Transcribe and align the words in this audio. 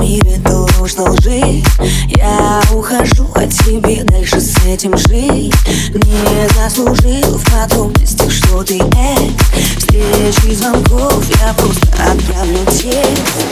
мире 0.00 0.36
должно 0.38 1.14
жить 1.20 1.64
Я 2.08 2.62
ухожу 2.72 3.26
от 3.34 3.50
тебе 3.50 4.02
дальше 4.04 4.40
с 4.40 4.56
этим 4.66 4.96
жить. 4.96 5.54
Не 5.88 6.48
заслужил 6.56 7.38
в 7.38 7.44
подробностях, 7.50 8.30
что 8.30 8.62
ты 8.62 8.78
экс 8.78 9.78
Встречи 9.78 10.54
звонков 10.54 11.24
я 11.40 11.52
просто 11.54 11.86
отправлю 12.10 12.58
текст 12.66 13.49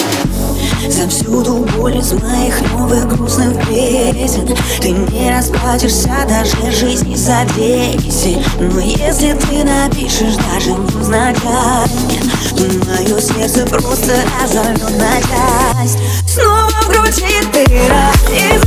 За 0.99 1.09
всю 1.09 1.45
ту 1.45 1.59
боль 1.77 1.97
из 1.97 2.13
моих 2.13 2.61
новых 2.73 3.07
грустных 3.07 3.55
песен. 3.69 4.49
Ты 4.81 4.91
не 4.91 5.31
расплатишься 5.31 6.27
даже 6.29 6.73
жизни 6.73 7.15
за 7.15 7.47
десять 7.57 8.45
Но 8.59 8.81
если 8.81 9.33
ты 9.35 9.63
напишешь 9.63 10.35
даже 10.35 10.71
невзначай 10.71 11.87
Мое 12.85 13.21
сердце 13.21 13.65
просто 13.67 14.13
разорвет 14.43 14.99
на 14.99 15.21
часть 15.21 15.99
Снова 16.27 16.69
в 16.69 16.89
груди 16.89 17.47
дыра 17.53 18.11
Из-за 18.33 18.58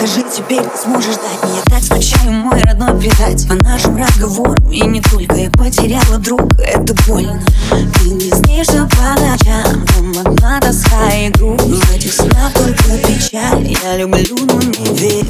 скажи 0.00 0.24
теперь, 0.34 0.62
ты 0.62 0.78
сможешь 0.82 1.16
дать 1.16 1.50
мне 1.50 1.60
так 1.66 1.82
скучаю, 1.82 2.32
мой 2.32 2.58
родной 2.62 2.98
предать 2.98 3.46
По 3.46 3.54
нашим 3.54 3.96
разговорам 3.96 4.70
и 4.70 4.80
не 4.80 5.00
только 5.00 5.34
Я 5.36 5.50
потеряла 5.50 6.16
друга, 6.18 6.56
это 6.62 6.94
больно. 7.06 7.42
Ты 7.68 8.10
не 8.10 8.30
снишься 8.30 8.88
по 8.88 9.20
ночам 9.20 9.84
Там 9.86 10.14
одна 10.24 10.60
тоска 10.60 11.10
и 11.14 11.28
грусть. 11.28 11.84
В 11.84 11.94
этих 11.94 12.12
снах 12.14 12.52
только 12.54 12.98
печаль. 13.06 13.76
Я 13.84 13.98
люблю, 13.98 14.36
но 14.46 14.62
не 14.62 14.96
верю. 14.96 15.26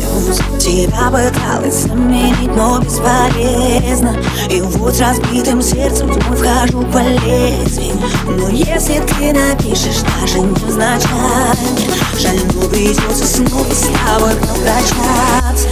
Тебя 0.59 1.11
пыталась 1.11 1.83
заменить, 1.83 2.55
но 2.55 2.79
бесполезно. 2.79 4.17
И 4.51 4.61
вот 4.61 4.95
с 4.95 5.01
разбитым 5.01 5.63
сердцем 5.63 6.13
вновь 6.13 6.39
вхожу 6.39 6.83
по 6.93 6.99
лезвию 6.99 7.97
Но 8.27 8.49
если 8.49 9.01
ты 9.01 9.33
напишешь 9.33 10.03
даже 10.21 10.41
невзначай 10.41 11.11
Жаль, 12.19 12.39
но 12.71 12.77
придется 12.77 13.27
снова 13.27 13.73
с 13.73 13.89
тобой 14.07 14.35
попрощаться 14.37 15.69